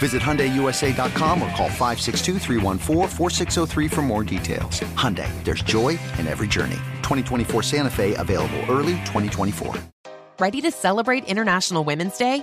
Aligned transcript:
Visit 0.00 0.22
HyundaiUSA.com 0.22 1.42
or 1.42 1.50
call 1.50 1.68
562 1.68 2.38
for 3.88 4.02
more 4.02 4.24
details. 4.24 4.80
Hyundai, 4.96 5.28
there's 5.44 5.62
joy 5.62 5.90
in 6.18 6.26
every 6.26 6.48
journey. 6.48 6.80
2024 7.02 7.62
Santa 7.62 7.90
Fe 7.90 8.14
available 8.14 8.60
early 8.70 8.96
2024. 9.04 9.76
Ready 10.40 10.62
to 10.62 10.70
celebrate 10.70 11.26
International 11.26 11.84
Women's 11.84 12.16
Day? 12.16 12.42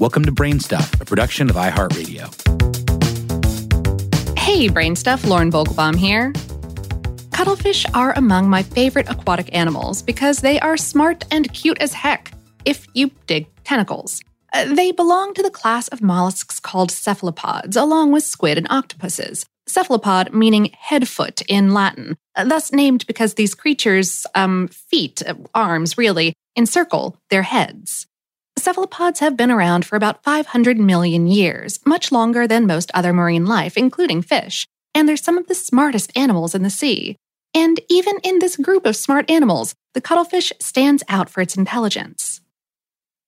Welcome 0.00 0.24
to 0.26 0.32
Brain 0.32 0.60
Stuff, 0.60 1.00
a 1.00 1.04
production 1.04 1.50
of 1.50 1.56
iHeartRadio. 1.56 2.28
Hey, 4.38 4.68
Brain 4.68 4.94
Stuff, 4.94 5.24
Lauren 5.24 5.50
Vogelbaum 5.50 5.96
here. 5.96 6.32
Cuttlefish 7.32 7.84
are 7.94 8.12
among 8.16 8.48
my 8.48 8.62
favorite 8.62 9.10
aquatic 9.10 9.52
animals 9.52 10.02
because 10.02 10.38
they 10.38 10.60
are 10.60 10.76
smart 10.76 11.24
and 11.32 11.52
cute 11.52 11.78
as 11.80 11.94
heck, 11.94 12.30
if 12.64 12.86
you 12.94 13.10
dig 13.26 13.48
tentacles. 13.64 14.22
Uh, 14.52 14.72
they 14.72 14.92
belong 14.92 15.34
to 15.34 15.42
the 15.42 15.50
class 15.50 15.88
of 15.88 16.00
mollusks 16.00 16.60
called 16.60 16.92
cephalopods, 16.92 17.76
along 17.76 18.12
with 18.12 18.22
squid 18.22 18.56
and 18.56 18.68
octopuses. 18.70 19.46
Cephalopod 19.66 20.32
meaning 20.32 20.70
head 20.78 21.08
foot 21.08 21.42
in 21.48 21.74
Latin, 21.74 22.16
uh, 22.36 22.44
thus 22.44 22.70
named 22.70 23.04
because 23.08 23.34
these 23.34 23.52
creatures' 23.52 24.28
um, 24.36 24.68
feet, 24.68 25.24
uh, 25.26 25.34
arms 25.56 25.98
really, 25.98 26.34
encircle 26.54 27.16
their 27.30 27.42
heads. 27.42 28.06
Cephalopods 28.58 29.20
have 29.20 29.36
been 29.36 29.50
around 29.50 29.86
for 29.86 29.96
about 29.96 30.22
500 30.24 30.78
million 30.78 31.26
years, 31.26 31.78
much 31.86 32.10
longer 32.10 32.46
than 32.46 32.66
most 32.66 32.90
other 32.92 33.12
marine 33.12 33.46
life, 33.46 33.76
including 33.76 34.20
fish, 34.20 34.66
and 34.94 35.08
they're 35.08 35.16
some 35.16 35.38
of 35.38 35.46
the 35.46 35.54
smartest 35.54 36.16
animals 36.16 36.54
in 36.54 36.62
the 36.62 36.70
sea. 36.70 37.16
And 37.54 37.80
even 37.88 38.18
in 38.24 38.40
this 38.40 38.56
group 38.56 38.84
of 38.84 38.96
smart 38.96 39.30
animals, 39.30 39.74
the 39.94 40.00
cuttlefish 40.00 40.52
stands 40.60 41.02
out 41.08 41.30
for 41.30 41.40
its 41.40 41.56
intelligence. 41.56 42.40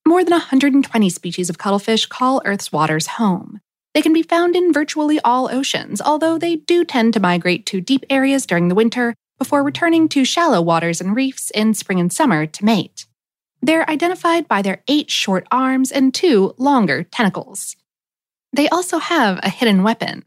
More 0.06 0.24
than 0.24 0.32
120 0.32 1.08
species 1.10 1.48
of 1.48 1.58
cuttlefish 1.58 2.06
call 2.06 2.42
Earth's 2.44 2.72
waters 2.72 3.06
home. 3.06 3.60
They 3.94 4.02
can 4.02 4.12
be 4.12 4.22
found 4.22 4.56
in 4.56 4.72
virtually 4.72 5.20
all 5.20 5.50
oceans, 5.50 6.00
although 6.00 6.38
they 6.38 6.56
do 6.56 6.84
tend 6.84 7.14
to 7.14 7.20
migrate 7.20 7.66
to 7.66 7.80
deep 7.80 8.04
areas 8.10 8.46
during 8.46 8.68
the 8.68 8.74
winter 8.74 9.14
before 9.38 9.62
returning 9.62 10.08
to 10.10 10.24
shallow 10.24 10.60
waters 10.60 11.00
and 11.00 11.16
reefs 11.16 11.50
in 11.50 11.74
spring 11.74 11.98
and 11.98 12.12
summer 12.12 12.46
to 12.46 12.64
mate. 12.64 13.06
They're 13.62 13.88
identified 13.88 14.48
by 14.48 14.62
their 14.62 14.82
eight 14.88 15.10
short 15.10 15.46
arms 15.50 15.92
and 15.92 16.14
two 16.14 16.54
longer 16.56 17.02
tentacles. 17.02 17.76
They 18.52 18.68
also 18.68 18.98
have 18.98 19.38
a 19.42 19.50
hidden 19.50 19.82
weapon. 19.82 20.24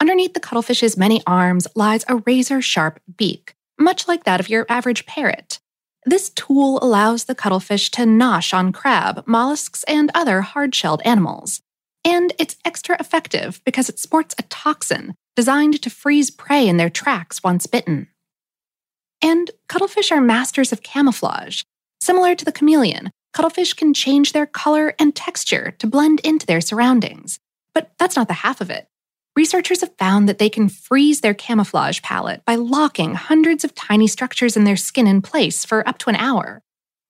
Underneath 0.00 0.34
the 0.34 0.40
cuttlefish's 0.40 0.96
many 0.96 1.22
arms 1.26 1.66
lies 1.74 2.04
a 2.08 2.16
razor 2.16 2.62
sharp 2.62 3.00
beak, 3.16 3.54
much 3.78 4.06
like 4.06 4.24
that 4.24 4.40
of 4.40 4.48
your 4.48 4.66
average 4.68 5.06
parrot. 5.06 5.58
This 6.04 6.30
tool 6.30 6.78
allows 6.80 7.24
the 7.24 7.34
cuttlefish 7.34 7.90
to 7.92 8.02
nosh 8.02 8.54
on 8.54 8.72
crab, 8.72 9.24
mollusks, 9.26 9.82
and 9.84 10.10
other 10.14 10.42
hard 10.42 10.74
shelled 10.74 11.02
animals. 11.04 11.60
And 12.04 12.32
it's 12.38 12.56
extra 12.64 12.96
effective 13.00 13.60
because 13.64 13.88
it 13.88 13.98
sports 13.98 14.34
a 14.38 14.42
toxin 14.44 15.14
designed 15.34 15.82
to 15.82 15.90
freeze 15.90 16.30
prey 16.30 16.68
in 16.68 16.76
their 16.76 16.88
tracks 16.88 17.42
once 17.42 17.66
bitten. 17.66 18.06
And 19.20 19.50
cuttlefish 19.68 20.12
are 20.12 20.20
masters 20.20 20.72
of 20.72 20.84
camouflage, 20.84 21.62
Similar 22.06 22.36
to 22.36 22.44
the 22.44 22.52
chameleon, 22.52 23.10
cuttlefish 23.32 23.72
can 23.72 23.92
change 23.92 24.32
their 24.32 24.46
color 24.46 24.94
and 24.96 25.12
texture 25.12 25.74
to 25.80 25.88
blend 25.88 26.20
into 26.20 26.46
their 26.46 26.60
surroundings. 26.60 27.40
But 27.74 27.90
that's 27.98 28.14
not 28.14 28.28
the 28.28 28.42
half 28.46 28.60
of 28.60 28.70
it. 28.70 28.86
Researchers 29.34 29.80
have 29.80 29.90
found 29.98 30.28
that 30.28 30.38
they 30.38 30.48
can 30.48 30.68
freeze 30.68 31.20
their 31.20 31.34
camouflage 31.34 32.00
palette 32.02 32.44
by 32.44 32.54
locking 32.54 33.16
hundreds 33.16 33.64
of 33.64 33.74
tiny 33.74 34.06
structures 34.06 34.56
in 34.56 34.62
their 34.62 34.76
skin 34.76 35.08
in 35.08 35.20
place 35.20 35.64
for 35.64 35.86
up 35.88 35.98
to 35.98 36.08
an 36.08 36.14
hour. 36.14 36.62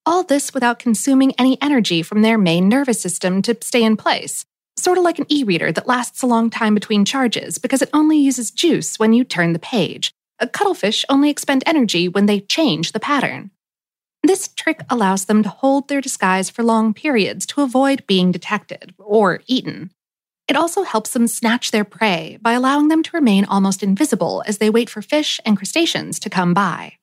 All 0.03 0.23
this 0.23 0.51
without 0.51 0.79
consuming 0.79 1.31
any 1.37 1.61
energy 1.61 2.01
from 2.01 2.23
their 2.23 2.39
main 2.39 2.67
nervous 2.67 2.99
system 2.99 3.43
to 3.43 3.55
stay 3.61 3.83
in 3.83 3.97
place, 3.97 4.45
sort 4.77 4.97
of 4.97 5.03
like 5.03 5.19
an 5.19 5.27
e 5.29 5.43
reader 5.43 5.71
that 5.71 5.85
lasts 5.85 6.23
a 6.23 6.27
long 6.27 6.49
time 6.49 6.73
between 6.73 7.05
charges 7.05 7.59
because 7.59 7.83
it 7.83 7.91
only 7.93 8.17
uses 8.17 8.49
juice 8.49 8.97
when 8.97 9.13
you 9.13 9.23
turn 9.23 9.53
the 9.53 9.59
page. 9.59 10.11
A 10.39 10.47
cuttlefish 10.47 11.05
only 11.07 11.29
expend 11.29 11.61
energy 11.67 12.09
when 12.09 12.25
they 12.25 12.39
change 12.39 12.93
the 12.93 12.99
pattern. 12.99 13.51
This 14.27 14.49
trick 14.49 14.81
allows 14.89 15.23
them 15.23 15.41
to 15.43 15.47
hold 15.49 15.87
their 15.87 16.01
disguise 16.01 16.49
for 16.49 16.61
long 16.61 16.93
periods 16.93 17.45
to 17.45 17.61
avoid 17.61 18.05
being 18.07 18.33
detected 18.33 18.93
or 18.97 19.39
eaten. 19.47 19.91
It 20.49 20.57
also 20.57 20.83
helps 20.83 21.11
them 21.11 21.29
snatch 21.29 21.71
their 21.71 21.85
prey 21.85 22.37
by 22.41 22.51
allowing 22.51 22.89
them 22.89 23.03
to 23.03 23.15
remain 23.15 23.45
almost 23.45 23.81
invisible 23.81 24.43
as 24.45 24.57
they 24.57 24.69
wait 24.69 24.89
for 24.89 25.01
fish 25.01 25.39
and 25.45 25.55
crustaceans 25.55 26.19
to 26.19 26.29
come 26.29 26.53
by. 26.53 26.97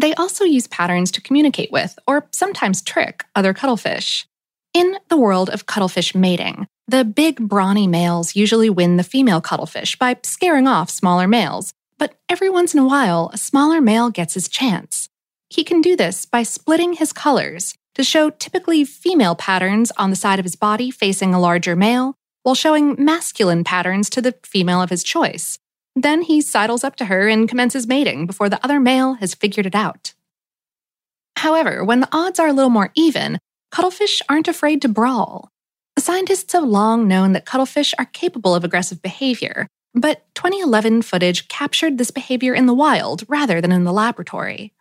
They 0.00 0.14
also 0.14 0.44
use 0.44 0.66
patterns 0.66 1.10
to 1.12 1.20
communicate 1.20 1.70
with, 1.70 1.98
or 2.06 2.26
sometimes 2.32 2.80
trick, 2.80 3.22
other 3.34 3.52
cuttlefish. 3.52 4.26
In 4.72 4.96
the 5.10 5.18
world 5.18 5.50
of 5.50 5.66
cuttlefish 5.66 6.14
mating, 6.14 6.66
the 6.88 7.04
big 7.04 7.46
brawny 7.46 7.86
males 7.86 8.34
usually 8.34 8.70
win 8.70 8.96
the 8.96 9.04
female 9.04 9.42
cuttlefish 9.42 9.96
by 9.96 10.16
scaring 10.22 10.66
off 10.66 10.88
smaller 10.88 11.28
males, 11.28 11.74
But 11.98 12.14
every 12.28 12.50
once 12.50 12.74
in 12.74 12.80
a 12.80 12.86
while, 12.86 13.30
a 13.32 13.38
smaller 13.38 13.80
male 13.80 14.10
gets 14.10 14.34
his 14.34 14.48
chance. 14.48 15.08
He 15.48 15.64
can 15.64 15.80
do 15.80 15.96
this 15.96 16.24
by 16.24 16.42
splitting 16.42 16.94
his 16.94 17.12
colors 17.12 17.74
to 17.94 18.04
show 18.04 18.30
typically 18.30 18.84
female 18.84 19.34
patterns 19.34 19.92
on 19.96 20.10
the 20.10 20.16
side 20.16 20.38
of 20.38 20.44
his 20.44 20.56
body 20.56 20.90
facing 20.90 21.32
a 21.32 21.40
larger 21.40 21.76
male, 21.76 22.14
while 22.42 22.54
showing 22.54 23.02
masculine 23.02 23.64
patterns 23.64 24.10
to 24.10 24.20
the 24.20 24.34
female 24.44 24.82
of 24.82 24.90
his 24.90 25.02
choice. 25.02 25.58
Then 25.94 26.22
he 26.22 26.40
sidles 26.40 26.84
up 26.84 26.96
to 26.96 27.06
her 27.06 27.26
and 27.28 27.48
commences 27.48 27.86
mating 27.86 28.26
before 28.26 28.48
the 28.48 28.62
other 28.62 28.78
male 28.78 29.14
has 29.14 29.34
figured 29.34 29.66
it 29.66 29.74
out. 29.74 30.12
However, 31.38 31.82
when 31.82 32.00
the 32.00 32.08
odds 32.12 32.38
are 32.38 32.48
a 32.48 32.52
little 32.52 32.70
more 32.70 32.92
even, 32.94 33.38
cuttlefish 33.70 34.20
aren't 34.28 34.48
afraid 34.48 34.82
to 34.82 34.88
brawl. 34.88 35.50
Scientists 35.98 36.52
have 36.52 36.64
long 36.64 37.08
known 37.08 37.32
that 37.32 37.46
cuttlefish 37.46 37.94
are 37.98 38.04
capable 38.04 38.54
of 38.54 38.64
aggressive 38.64 39.00
behavior, 39.00 39.66
but 39.94 40.26
2011 40.34 41.02
footage 41.02 41.48
captured 41.48 41.96
this 41.96 42.10
behavior 42.10 42.54
in 42.54 42.66
the 42.66 42.74
wild 42.74 43.24
rather 43.28 43.62
than 43.62 43.72
in 43.72 43.84
the 43.84 43.92
laboratory. 43.92 44.74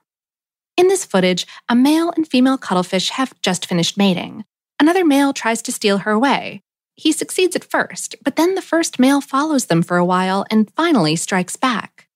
In 0.77 0.89
this 0.89 1.05
footage, 1.05 1.47
a 1.69 1.75
male 1.75 2.11
and 2.11 2.27
female 2.27 2.57
cuttlefish 2.57 3.09
have 3.11 3.39
just 3.41 3.65
finished 3.65 3.97
mating. 3.97 4.43
Another 4.79 5.05
male 5.05 5.31
tries 5.31 5.61
to 5.63 5.71
steal 5.71 5.99
her 5.99 6.11
away. 6.11 6.61
He 6.95 7.11
succeeds 7.11 7.55
at 7.55 7.63
first, 7.63 8.15
but 8.23 8.35
then 8.35 8.55
the 8.55 8.61
first 8.61 8.99
male 8.99 9.21
follows 9.21 9.65
them 9.65 9.81
for 9.81 9.97
a 9.97 10.05
while 10.05 10.45
and 10.51 10.71
finally 10.75 11.15
strikes 11.15 11.55
back. 11.55 12.07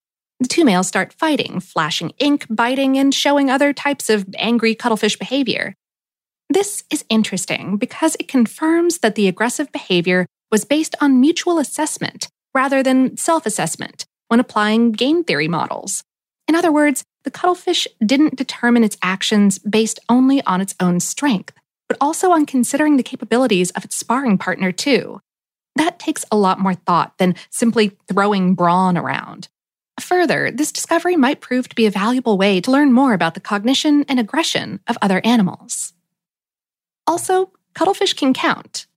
The 0.41 0.47
two 0.47 0.65
males 0.65 0.87
start 0.87 1.13
fighting, 1.13 1.59
flashing 1.59 2.11
ink, 2.17 2.45
biting, 2.49 2.97
and 2.97 3.13
showing 3.13 3.49
other 3.49 3.73
types 3.73 4.09
of 4.09 4.25
angry 4.37 4.75
cuttlefish 4.75 5.17
behavior. 5.17 5.75
This 6.49 6.83
is 6.89 7.05
interesting 7.09 7.77
because 7.77 8.15
it 8.19 8.27
confirms 8.27 8.99
that 8.99 9.15
the 9.15 9.27
aggressive 9.27 9.71
behavior 9.71 10.25
was 10.51 10.65
based 10.65 10.95
on 10.99 11.21
mutual 11.21 11.59
assessment 11.59 12.27
rather 12.53 12.81
than 12.81 13.15
self 13.17 13.45
assessment 13.45 14.05
when 14.27 14.39
applying 14.39 14.91
game 14.91 15.23
theory 15.23 15.47
models. 15.47 16.03
In 16.47 16.55
other 16.55 16.71
words, 16.71 17.03
the 17.29 17.39
cuttlefish 17.39 17.87
didn't 18.03 18.37
determine 18.37 18.83
its 18.83 18.97
actions 19.03 19.59
based 19.59 19.99
only 20.09 20.41
on 20.45 20.61
its 20.61 20.73
own 20.79 20.99
strength, 20.99 21.53
but 21.87 21.95
also 22.01 22.31
on 22.31 22.47
considering 22.47 22.97
the 22.97 23.03
capabilities 23.03 23.69
of 23.71 23.85
its 23.85 23.95
sparring 23.95 24.35
partner, 24.39 24.71
too. 24.71 25.21
That 25.75 25.99
takes 25.99 26.25
a 26.31 26.35
lot 26.35 26.59
more 26.59 26.73
thought 26.73 27.19
than 27.19 27.35
simply 27.51 27.95
throwing 28.07 28.55
brawn 28.55 28.97
around. 28.97 29.47
Further, 29.99 30.49
this 30.49 30.71
discovery 30.71 31.15
might 31.15 31.39
prove 31.39 31.69
to 31.69 31.75
be 31.75 31.85
a 31.85 31.91
valuable 31.91 32.35
way 32.35 32.59
to 32.61 32.71
learn 32.71 32.91
more 32.91 33.13
about 33.13 33.35
the 33.35 33.39
cognition 33.39 34.05
and 34.09 34.19
aggression 34.19 34.79
of 34.87 34.97
other 34.99 35.21
animals. 35.23 35.93
Also, 37.05 37.51
cuttlefish 37.75 38.15
can 38.15 38.33
count. 38.33 38.87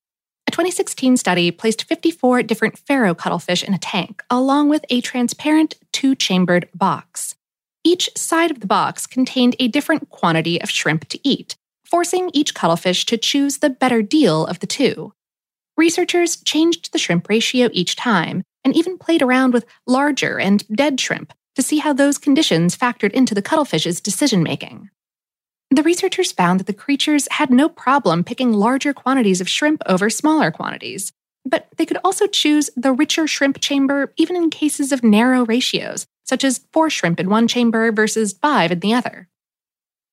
A 0.46 0.52
2016 0.52 1.18
study 1.18 1.50
placed 1.50 1.84
54 1.84 2.44
different 2.44 2.78
pharaoh 2.78 3.14
cuttlefish 3.14 3.62
in 3.62 3.74
a 3.74 3.78
tank, 3.78 4.22
along 4.30 4.70
with 4.70 4.86
a 4.88 5.02
transparent 5.02 5.74
two 5.92 6.14
chambered 6.14 6.70
box. 6.74 7.34
Each 7.84 8.08
side 8.16 8.50
of 8.50 8.60
the 8.60 8.66
box 8.66 9.06
contained 9.06 9.56
a 9.58 9.68
different 9.68 10.08
quantity 10.10 10.60
of 10.60 10.70
shrimp 10.70 11.08
to 11.08 11.20
eat, 11.22 11.56
forcing 11.84 12.30
each 12.32 12.54
cuttlefish 12.54 13.04
to 13.06 13.16
choose 13.16 13.58
the 13.58 13.70
better 13.70 14.02
deal 14.02 14.46
of 14.46 14.60
the 14.60 14.66
two. 14.66 15.12
Researchers 15.76 16.36
changed 16.36 16.92
the 16.92 16.98
shrimp 16.98 17.28
ratio 17.28 17.68
each 17.72 17.96
time 17.96 18.42
and 18.64 18.76
even 18.76 18.98
played 18.98 19.22
around 19.22 19.52
with 19.52 19.66
larger 19.86 20.38
and 20.38 20.66
dead 20.68 21.00
shrimp 21.00 21.32
to 21.56 21.62
see 21.62 21.78
how 21.78 21.92
those 21.92 22.18
conditions 22.18 22.76
factored 22.76 23.12
into 23.12 23.34
the 23.34 23.42
cuttlefish's 23.42 24.00
decision 24.00 24.42
making. 24.42 24.90
The 25.70 25.82
researchers 25.82 26.32
found 26.32 26.60
that 26.60 26.66
the 26.66 26.72
creatures 26.72 27.26
had 27.30 27.50
no 27.50 27.68
problem 27.68 28.24
picking 28.24 28.52
larger 28.52 28.92
quantities 28.92 29.40
of 29.40 29.48
shrimp 29.48 29.82
over 29.86 30.10
smaller 30.10 30.50
quantities, 30.50 31.12
but 31.44 31.68
they 31.76 31.86
could 31.86 31.98
also 32.04 32.26
choose 32.26 32.70
the 32.76 32.92
richer 32.92 33.26
shrimp 33.26 33.58
chamber 33.60 34.12
even 34.16 34.36
in 34.36 34.50
cases 34.50 34.92
of 34.92 35.02
narrow 35.02 35.44
ratios, 35.46 36.06
such 36.24 36.44
as 36.44 36.66
four 36.72 36.90
shrimp 36.90 37.20
in 37.20 37.28
one 37.28 37.48
chamber 37.48 37.92
versus 37.92 38.32
five 38.32 38.72
in 38.72 38.80
the 38.80 38.94
other. 38.94 39.28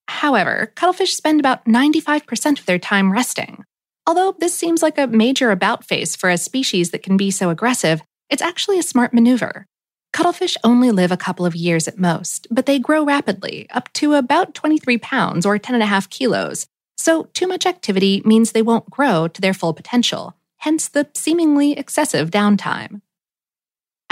However, 0.08 0.72
cuttlefish 0.74 1.14
spend 1.14 1.40
about 1.40 1.64
95% 1.66 2.58
of 2.58 2.66
their 2.66 2.78
time 2.78 3.12
resting. 3.12 3.64
Although 4.06 4.34
this 4.38 4.54
seems 4.54 4.82
like 4.82 4.98
a 4.98 5.06
major 5.06 5.50
about 5.50 5.84
face 5.84 6.16
for 6.16 6.30
a 6.30 6.36
species 6.36 6.90
that 6.90 7.02
can 7.02 7.16
be 7.16 7.30
so 7.30 7.48
aggressive, 7.48 8.02
it's 8.28 8.42
actually 8.42 8.78
a 8.78 8.82
smart 8.82 9.14
maneuver. 9.14 9.66
Cuttlefish 10.12 10.56
only 10.64 10.90
live 10.90 11.12
a 11.12 11.16
couple 11.16 11.46
of 11.46 11.54
years 11.54 11.86
at 11.86 11.98
most, 11.98 12.48
but 12.50 12.66
they 12.66 12.80
grow 12.80 13.04
rapidly, 13.04 13.68
up 13.70 13.92
to 13.94 14.14
about 14.14 14.54
23 14.54 14.98
pounds 14.98 15.46
or 15.46 15.58
10.5 15.58 16.10
kilos. 16.10 16.66
So, 16.96 17.24
too 17.32 17.46
much 17.46 17.64
activity 17.64 18.20
means 18.24 18.50
they 18.52 18.62
won't 18.62 18.90
grow 18.90 19.28
to 19.28 19.40
their 19.40 19.54
full 19.54 19.72
potential, 19.72 20.34
hence 20.58 20.88
the 20.88 21.08
seemingly 21.14 21.72
excessive 21.72 22.30
downtime. 22.30 23.00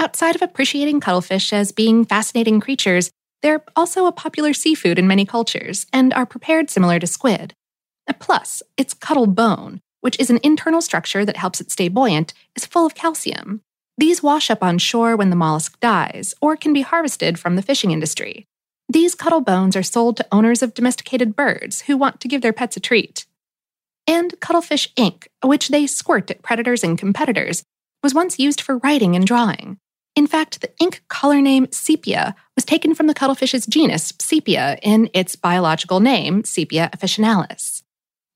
Outside 0.00 0.37
of 0.37 0.43
appreciating 0.43 1.00
cuttlefish 1.00 1.53
as 1.53 1.73
being 1.73 2.05
fascinating 2.05 2.61
creatures, 2.61 3.11
they're 3.43 3.65
also 3.75 4.06
a 4.06 4.12
popular 4.12 4.53
seafood 4.55 4.97
in 4.97 5.09
many 5.09 5.27
cultures 5.27 5.87
and 5.93 6.15
are 6.15 6.25
prepared 6.25 6.71
similar 6.71 7.00
to 7.00 7.06
squid. 7.06 7.53
Plus, 8.21 8.62
its 8.77 8.95
cuttle 8.95 9.27
bone, 9.27 9.81
which 10.00 10.19
is 10.21 10.31
an 10.31 10.39
internal 10.45 10.81
structure 10.81 11.25
that 11.25 11.37
helps 11.37 11.61
it 11.61 11.73
stay 11.73 11.89
buoyant, 11.89 12.33
is 12.55 12.65
full 12.65 12.87
of 12.87 12.95
calcium. 12.95 13.61
These 13.97 14.23
wash 14.23 14.53
up 14.53 14.62
on 14.62 14.79
shore 14.79 15.17
when 15.17 15.31
the 15.31 15.37
mollusk 15.37 15.81
dies, 15.81 16.33
or 16.41 16.56
can 16.56 16.73
be 16.73 16.83
harvested 16.83 17.37
from 17.37 17.56
the 17.56 17.62
fishing 17.62 17.91
industry. 17.91 18.47
These 18.89 19.17
cuttle 19.17 19.41
bones 19.41 19.75
are 19.75 19.83
sold 19.83 20.17
to 20.19 20.27
owners 20.31 20.62
of 20.62 20.75
domesticated 20.75 21.35
birds 21.35 21.83
who 21.83 21.97
want 21.97 22.21
to 22.21 22.29
give 22.29 22.41
their 22.41 22.53
pets 22.53 22.77
a 22.77 22.81
treat. 22.81 23.27
And 24.06 24.39
cuttlefish 24.39 24.93
ink, 24.95 25.29
which 25.43 25.69
they 25.69 25.89
squirt 25.89 26.31
at 26.31 26.43
predators 26.43 26.85
and 26.85 26.97
competitors, 26.97 27.65
was 28.03 28.15
once 28.15 28.39
used 28.39 28.61
for 28.61 28.79
writing 28.79 29.17
and 29.17 29.27
drawing. 29.27 29.79
In 30.19 30.26
fact, 30.26 30.62
the 30.62 30.70
ink 30.81 31.05
color 31.06 31.41
name 31.41 31.69
sepia 31.70 32.35
was 32.56 32.65
taken 32.65 32.93
from 32.93 33.06
the 33.06 33.15
cuttlefish's 33.15 33.67
genus 33.67 34.12
Sepia 34.19 34.76
in 34.82 35.09
its 35.15 35.37
biological 35.37 36.00
name, 36.00 36.43
Sepia 36.43 36.91
officinalis. 36.93 37.85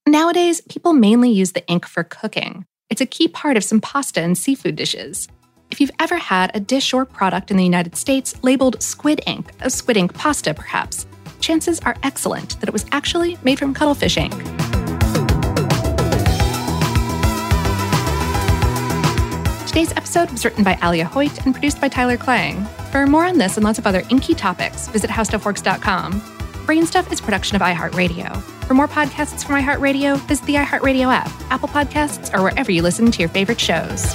Nowadays, 0.07 0.61
people 0.61 0.93
mainly 0.93 1.33
use 1.33 1.55
the 1.55 1.67
ink 1.67 1.85
for 1.85 2.05
cooking. 2.05 2.67
It's 2.89 3.01
a 3.01 3.05
key 3.05 3.27
part 3.27 3.57
of 3.57 3.65
some 3.65 3.81
pasta 3.81 4.21
and 4.21 4.39
seafood 4.39 4.77
dishes. 4.77 5.27
If 5.73 5.81
you've 5.81 5.99
ever 5.99 6.19
had 6.19 6.55
a 6.55 6.61
dish 6.61 6.95
or 6.95 7.05
product 7.05 7.51
in 7.51 7.57
the 7.57 7.65
United 7.65 7.97
States 7.97 8.41
labeled 8.45 8.81
squid 8.81 9.21
ink, 9.27 9.51
a 9.61 9.69
squid 9.69 9.97
ink 9.97 10.15
pasta 10.15 10.55
perhaps, 10.55 11.05
chances 11.41 11.81
are 11.81 11.97
excellent 12.05 12.61
that 12.61 12.69
it 12.69 12.73
was 12.73 12.87
actually 12.93 13.39
made 13.43 13.59
from 13.59 13.75
cuttlefish 13.75 14.17
ink. 14.19 14.52
Today's 19.73 19.93
episode 19.93 20.31
was 20.31 20.45
written 20.45 20.65
by 20.65 20.79
Alia 20.83 21.07
Hoyt 21.07 21.47
and 21.47 21.55
produced 21.55 21.81
by 21.81 21.89
Tyler 21.89 22.19
Klang. 22.19 22.63
For 22.91 23.07
more 23.07 23.25
on 23.25 23.39
this 23.39 23.57
and 23.57 23.65
lots 23.65 23.79
of 23.79 23.87
other 23.87 24.03
inky 24.11 24.35
topics, 24.35 24.87
visit 24.89 25.09
howstuffworks.com. 25.09 26.21
Brainstuff 26.67 27.11
is 27.11 27.23
production 27.23 27.57
of 27.57 27.63
iHeartRadio. 27.63 28.39
For 28.67 28.75
more 28.75 28.87
podcasts 28.87 29.43
from 29.43 29.57
iHeartRadio, 29.57 30.21
visit 30.29 30.45
the 30.45 30.57
iHeartRadio 30.57 31.11
app, 31.11 31.33
Apple 31.51 31.71
Podcasts, 31.71 32.39
or 32.39 32.43
wherever 32.43 32.71
you 32.71 32.83
listen 32.83 33.11
to 33.11 33.19
your 33.21 33.31
favorite 33.31 33.59
shows. 33.59 34.15